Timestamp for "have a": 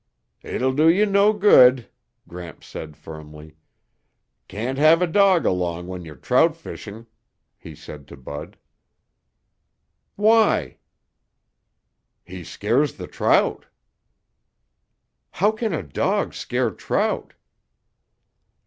4.79-5.05